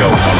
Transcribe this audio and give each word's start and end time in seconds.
Radio. 0.00 0.39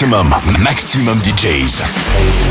Maximum, 0.01 0.29
maximum 0.63 1.19
DJs. 1.21 2.50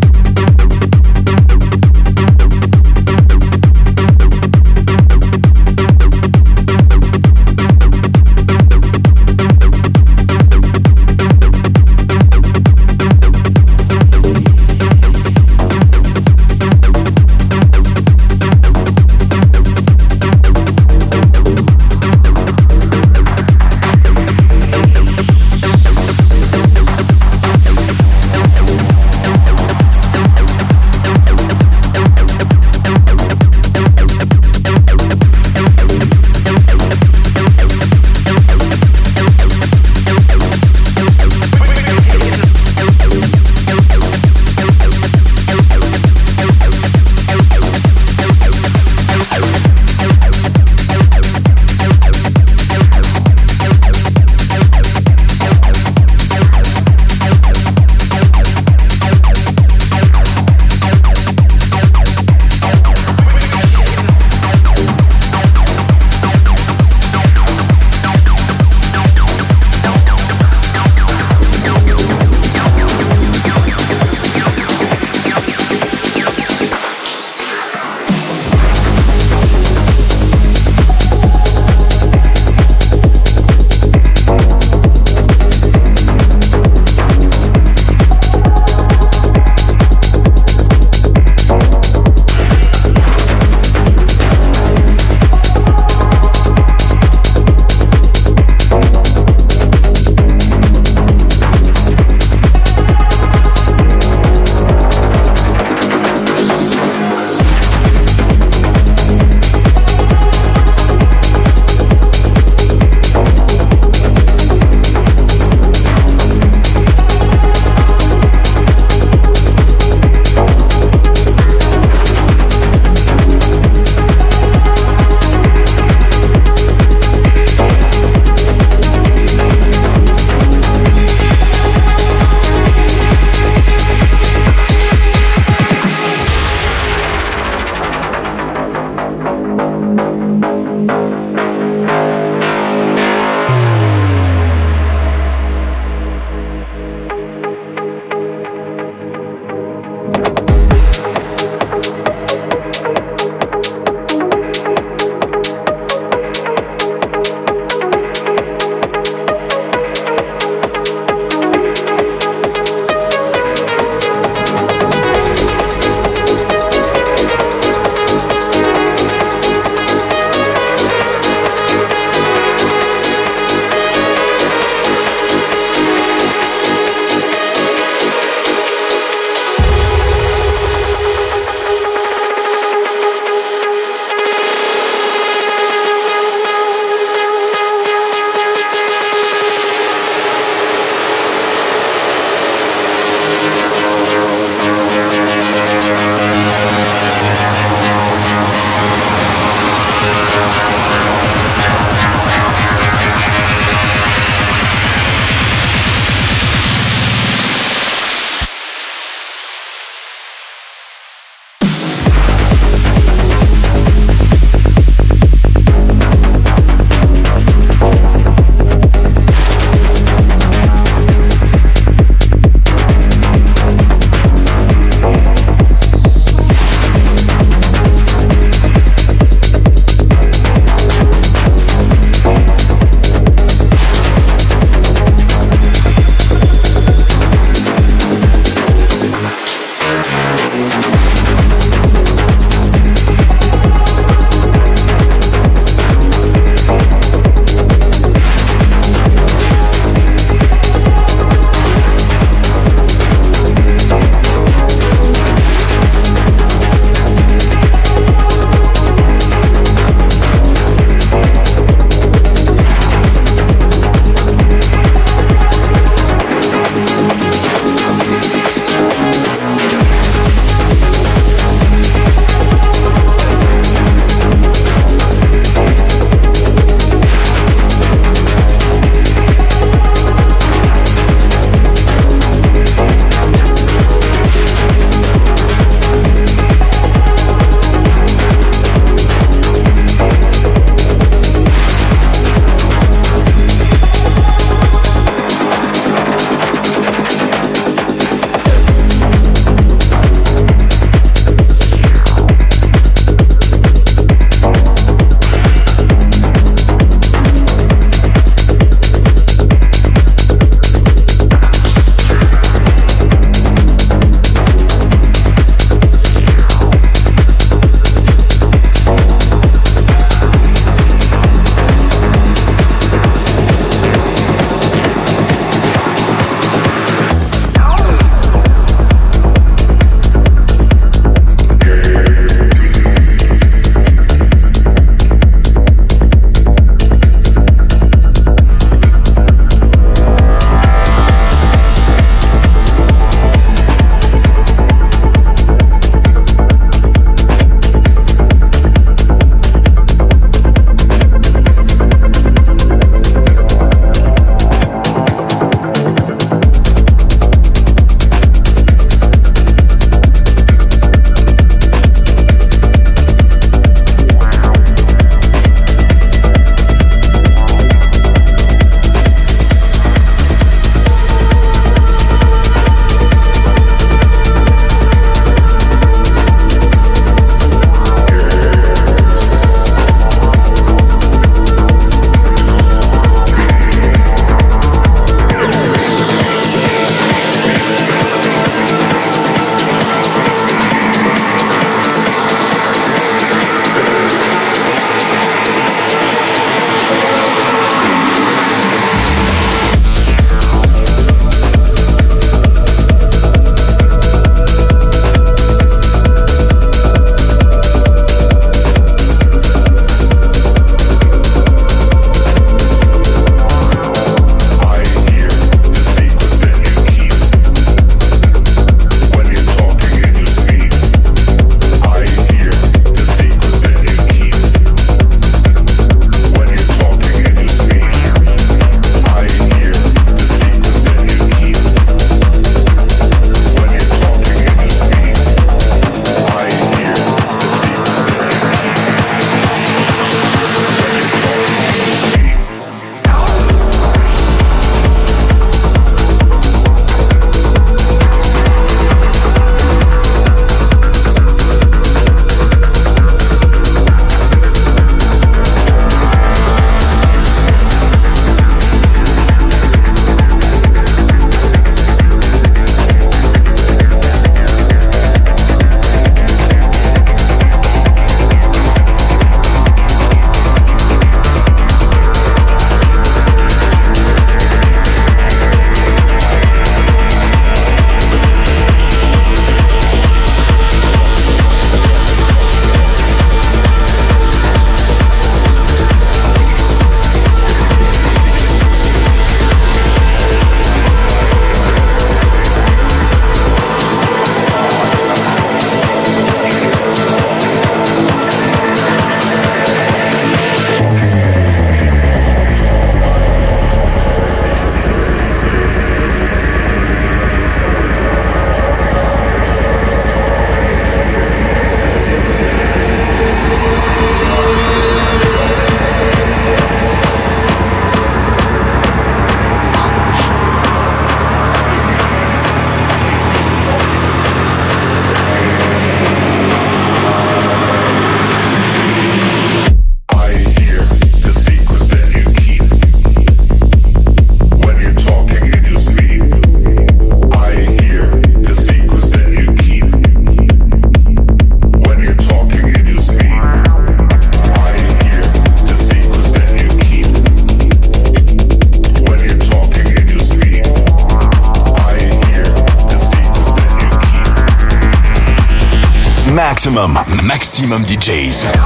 Chase. 558.11 558.60